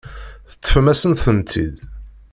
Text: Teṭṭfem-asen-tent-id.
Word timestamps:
Teṭṭfem-asen-tent-id. 0.51 1.77